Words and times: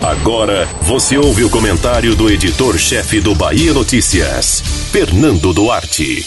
Agora 0.00 0.66
você 0.82 1.18
ouve 1.18 1.44
o 1.44 1.50
comentário 1.50 2.16
do 2.16 2.30
editor-chefe 2.30 3.20
do 3.20 3.34
Bahia 3.34 3.72
Notícias, 3.74 4.60
Fernando 4.90 5.52
Duarte. 5.52 6.24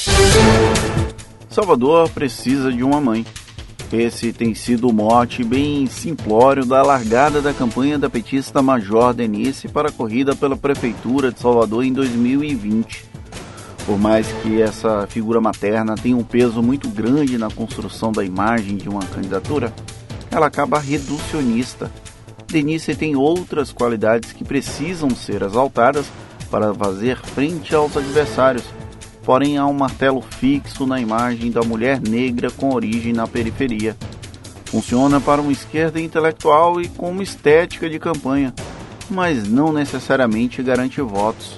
Salvador 1.50 2.10
precisa 2.10 2.72
de 2.72 2.84
uma 2.84 3.02
mãe. 3.02 3.26
Esse 3.92 4.34
tem 4.34 4.56
sido 4.56 4.90
o 4.90 4.94
mote 4.94 5.44
bem 5.44 5.86
simplório 5.88 6.66
da 6.66 6.82
largada 6.82 7.42
da 7.42 7.54
campanha 7.54 7.98
da 7.98 8.10
petista 8.10 8.62
Major 8.62 9.14
Denise 9.14 9.68
para 9.68 9.90
a 9.90 9.92
corrida 9.92 10.36
pela 10.36 10.56
Prefeitura 10.56 11.32
de 11.32 11.40
Salvador 11.40 11.84
em 11.84 11.94
2020. 11.94 13.06
Por 13.86 14.00
mais 14.00 14.28
que 14.42 14.62
essa 14.62 15.06
figura 15.08 15.42
materna 15.42 15.96
tenha 15.96 16.16
um 16.16 16.24
peso 16.24 16.62
muito 16.64 16.88
grande 16.88 17.38
na 17.38 17.50
construção 17.50 18.12
da 18.12 18.24
imagem 18.24 18.78
de 18.78 18.88
uma 18.88 19.02
candidatura, 19.02 19.74
ela 20.32 20.48
acaba 20.48 20.80
reducionista. 20.80 21.92
Denise 22.54 22.96
tem 22.96 23.16
outras 23.16 23.74
qualidades 23.74 24.32
que 24.32 24.44
precisam 24.44 25.10
ser 25.10 25.42
exaltadas 25.42 26.06
para 26.50 26.74
fazer 26.74 27.18
frente 27.18 27.74
aos 27.74 27.98
adversários 27.98 28.64
porém 29.24 29.58
há 29.58 29.66
um 29.66 29.74
martelo 29.74 30.22
fixo 30.22 30.86
na 30.86 31.00
imagem 31.00 31.50
da 31.50 31.62
mulher 31.62 32.00
negra 32.00 32.52
com 32.52 32.74
origem 32.74 33.14
na 33.14 33.26
periferia. 33.26 33.96
Funciona 34.66 35.20
para 35.20 35.42
uma 35.42 35.52
esquerda 35.52 36.00
intelectual 36.00 36.82
e 36.82 36.88
com 36.88 37.10
uma 37.10 37.24
estética 37.24 37.90
de 37.90 38.00
campanha, 38.00 38.54
mas 39.10 39.48
não 39.48 39.72
necessariamente 39.72 40.62
garante 40.62 41.02
votos. 41.02 41.58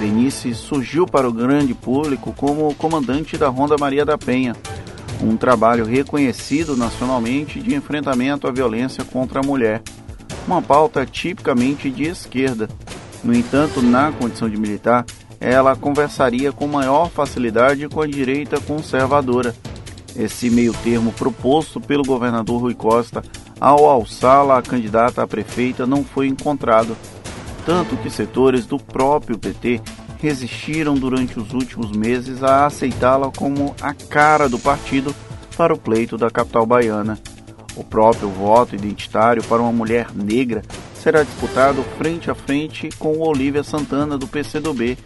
Denise 0.00 0.54
surgiu 0.54 1.06
para 1.06 1.28
o 1.28 1.32
grande 1.32 1.74
público 1.74 2.32
como 2.32 2.74
comandante 2.74 3.36
da 3.36 3.48
Ronda 3.48 3.76
Maria 3.78 4.04
da 4.04 4.16
Penha, 4.16 4.56
um 5.22 5.36
trabalho 5.36 5.84
reconhecido 5.84 6.76
nacionalmente 6.76 7.60
de 7.60 7.74
enfrentamento 7.74 8.48
à 8.48 8.50
violência 8.50 9.04
contra 9.04 9.40
a 9.40 9.46
mulher, 9.46 9.82
uma 10.46 10.60
pauta 10.60 11.04
tipicamente 11.06 11.90
de 11.90 12.04
esquerda. 12.04 12.68
No 13.22 13.34
entanto, 13.34 13.80
na 13.80 14.12
condição 14.12 14.48
de 14.48 14.56
militar, 14.56 15.04
ela 15.40 15.76
conversaria 15.76 16.52
com 16.52 16.66
maior 16.66 17.10
facilidade 17.10 17.88
com 17.88 18.00
a 18.00 18.06
direita 18.06 18.60
conservadora. 18.60 19.54
Esse 20.16 20.48
meio 20.48 20.72
termo 20.84 21.12
proposto 21.12 21.80
pelo 21.80 22.04
governador 22.04 22.60
Rui 22.60 22.74
Costa 22.74 23.22
ao 23.60 23.88
alçá-la 23.88 24.58
a 24.58 24.62
candidata 24.62 25.22
a 25.22 25.26
prefeita 25.26 25.86
não 25.86 26.04
foi 26.04 26.26
encontrado, 26.26 26.96
tanto 27.64 27.96
que 27.96 28.10
setores 28.10 28.66
do 28.66 28.78
próprio 28.78 29.38
PT 29.38 29.80
resistiram 30.20 30.94
durante 30.94 31.38
os 31.38 31.52
últimos 31.52 31.90
meses 31.92 32.42
a 32.42 32.66
aceitá-la 32.66 33.30
como 33.30 33.74
a 33.80 33.92
cara 33.92 34.48
do 34.48 34.58
partido 34.58 35.14
para 35.56 35.74
o 35.74 35.78
pleito 35.78 36.16
da 36.16 36.30
capital 36.30 36.66
baiana. 36.66 37.18
O 37.76 37.82
próprio 37.82 38.28
voto 38.28 38.74
identitário 38.74 39.42
para 39.44 39.60
uma 39.60 39.72
mulher 39.72 40.08
negra 40.14 40.62
será 40.94 41.22
disputado 41.22 41.82
frente 41.98 42.30
a 42.30 42.34
frente 42.34 42.88
com 42.98 43.18
Olívia 43.18 43.62
Santana 43.62 44.16
do 44.16 44.26
PCdoB, 44.26 44.96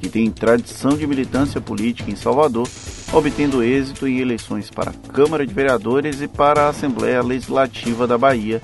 que 0.00 0.08
tem 0.08 0.30
tradição 0.30 0.96
de 0.96 1.06
militância 1.06 1.60
política 1.60 2.10
em 2.10 2.16
Salvador, 2.16 2.68
obtendo 3.12 3.62
êxito 3.62 4.06
em 4.06 4.18
eleições 4.18 4.70
para 4.70 4.90
a 4.90 5.12
Câmara 5.12 5.46
de 5.46 5.54
Vereadores 5.54 6.20
e 6.20 6.28
para 6.28 6.62
a 6.62 6.68
Assembleia 6.68 7.22
Legislativa 7.22 8.06
da 8.06 8.18
Bahia. 8.18 8.60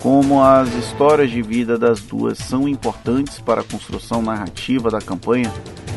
Como 0.00 0.42
as 0.42 0.72
histórias 0.74 1.30
de 1.30 1.42
vida 1.42 1.76
das 1.76 2.00
duas 2.00 2.38
são 2.38 2.68
importantes 2.68 3.38
para 3.40 3.60
a 3.60 3.64
construção 3.64 4.22
narrativa 4.22 4.90
da 4.90 5.00
campanha, 5.00 5.52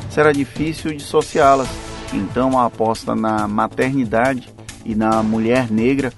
será 0.09 0.31
difícil 0.31 0.91
dissociá-las. 0.91 1.69
Então, 2.13 2.59
a 2.59 2.65
aposta 2.65 3.15
na 3.15 3.47
maternidade 3.47 4.49
e 4.83 4.93
na 4.93 5.23
mulher 5.23 5.71
negra 5.71 6.11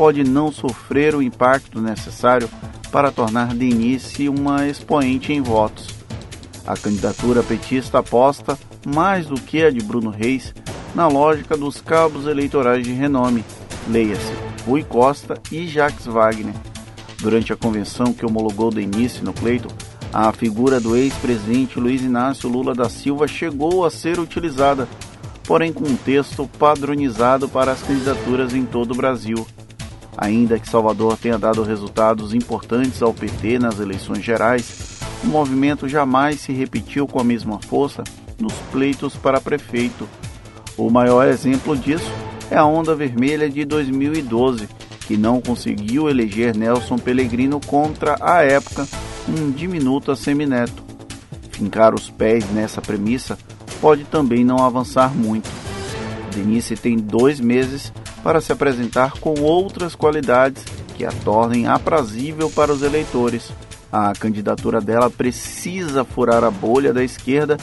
pode 0.00 0.24
não 0.24 0.50
sofrer 0.50 1.14
o 1.14 1.20
impacto 1.20 1.78
necessário 1.78 2.48
para 2.90 3.12
tornar 3.12 3.54
Denise 3.54 4.30
uma 4.30 4.66
expoente 4.66 5.30
em 5.30 5.42
votos. 5.42 5.88
A 6.66 6.74
candidatura 6.74 7.42
petista 7.42 7.98
aposta, 7.98 8.58
mais 8.86 9.26
do 9.26 9.38
que 9.38 9.62
a 9.62 9.70
de 9.70 9.80
Bruno 9.80 10.08
Reis, 10.08 10.54
na 10.94 11.06
lógica 11.06 11.54
dos 11.54 11.82
cabos 11.82 12.26
eleitorais 12.26 12.82
de 12.82 12.94
renome, 12.94 13.44
leia-se 13.90 14.32
Rui 14.66 14.82
Costa 14.82 15.38
e 15.52 15.68
Jacques 15.68 16.06
Wagner. 16.06 16.54
Durante 17.18 17.52
a 17.52 17.56
convenção 17.56 18.14
que 18.14 18.24
homologou 18.24 18.70
Denise 18.70 19.22
no 19.22 19.34
pleito, 19.34 19.68
a 20.10 20.32
figura 20.32 20.80
do 20.80 20.96
ex-presidente 20.96 21.78
Luiz 21.78 22.00
Inácio 22.00 22.48
Lula 22.48 22.74
da 22.74 22.88
Silva 22.88 23.28
chegou 23.28 23.84
a 23.84 23.90
ser 23.90 24.18
utilizada, 24.18 24.88
porém 25.44 25.74
com 25.74 25.84
um 25.84 25.96
texto 25.96 26.48
padronizado 26.58 27.50
para 27.50 27.72
as 27.72 27.82
candidaturas 27.82 28.54
em 28.54 28.64
todo 28.64 28.92
o 28.92 28.96
Brasil. 28.96 29.46
Ainda 30.16 30.58
que 30.58 30.68
Salvador 30.68 31.16
tenha 31.16 31.38
dado 31.38 31.62
resultados 31.62 32.34
importantes 32.34 33.02
ao 33.02 33.14
PT 33.14 33.58
nas 33.58 33.78
eleições 33.78 34.22
gerais, 34.22 35.00
o 35.22 35.26
movimento 35.26 35.88
jamais 35.88 36.40
se 36.40 36.52
repetiu 36.52 37.06
com 37.06 37.20
a 37.20 37.24
mesma 37.24 37.60
força 37.60 38.02
nos 38.38 38.52
pleitos 38.72 39.16
para 39.16 39.40
prefeito. 39.40 40.08
O 40.76 40.90
maior 40.90 41.26
exemplo 41.28 41.76
disso 41.76 42.10
é 42.50 42.56
a 42.56 42.64
Onda 42.64 42.94
Vermelha 42.94 43.48
de 43.48 43.64
2012, 43.64 44.68
que 45.06 45.16
não 45.16 45.40
conseguiu 45.40 46.08
eleger 46.08 46.56
Nelson 46.56 46.96
Pellegrino 46.96 47.60
contra, 47.60 48.16
à 48.20 48.42
época, 48.42 48.86
um 49.28 49.50
diminuto 49.50 50.14
semineto. 50.16 50.82
Fincar 51.50 51.94
os 51.94 52.08
pés 52.10 52.50
nessa 52.50 52.80
premissa 52.80 53.38
pode 53.80 54.04
também 54.04 54.44
não 54.44 54.64
avançar 54.64 55.14
muito. 55.14 55.48
Denise 56.34 56.76
tem 56.76 56.96
dois 56.96 57.40
meses 57.40 57.92
para 58.22 58.40
se 58.40 58.52
apresentar 58.52 59.12
com 59.20 59.40
outras 59.40 59.94
qualidades 59.94 60.64
que 60.96 61.04
a 61.04 61.10
tornem 61.10 61.66
aprazível 61.66 62.50
para 62.50 62.72
os 62.72 62.82
eleitores 62.82 63.50
a 63.92 64.12
candidatura 64.12 64.80
dela 64.80 65.10
precisa 65.10 66.04
furar 66.04 66.44
a 66.44 66.50
bolha 66.50 66.92
da 66.92 67.02
esquerda 67.02 67.56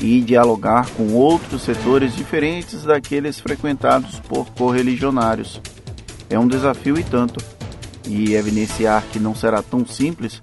e 0.00 0.20
dialogar 0.20 0.88
com 0.90 1.12
outros 1.12 1.62
setores 1.62 2.16
diferentes 2.16 2.84
daqueles 2.84 3.38
frequentados 3.38 4.18
por 4.20 4.46
correligionários. 4.52 5.60
É 6.30 6.38
um 6.38 6.48
desafio 6.48 6.98
e 6.98 7.04
tanto, 7.04 7.44
e 8.06 8.34
evidenciar 8.34 9.04
que 9.12 9.18
não 9.18 9.34
será 9.34 9.62
tão 9.62 9.86
simples 9.86 10.40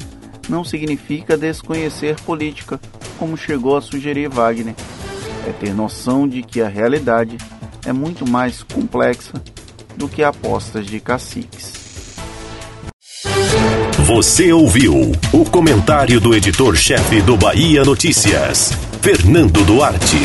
não 0.47 0.63
significa 0.63 1.37
desconhecer 1.37 2.19
política, 2.21 2.79
como 3.17 3.37
chegou 3.37 3.77
a 3.77 3.81
sugerir 3.81 4.29
Wagner. 4.29 4.75
É 5.47 5.51
ter 5.51 5.73
noção 5.73 6.27
de 6.27 6.43
que 6.43 6.61
a 6.61 6.67
realidade 6.67 7.37
é 7.85 7.91
muito 7.91 8.29
mais 8.29 8.61
complexa 8.61 9.33
do 9.96 10.07
que 10.07 10.24
apostas 10.24 10.85
de 10.85 11.00
caciques. 11.00 11.74
Você 14.06 14.52
ouviu 14.52 15.12
o 15.31 15.46
comentário 15.46 16.19
do 16.19 16.35
editor-chefe 16.35 17.22
do 17.22 17.38
Bahia 17.38 17.84
Notícias, 17.84 18.74
Fernando 19.02 19.63
Duarte. 19.63 20.18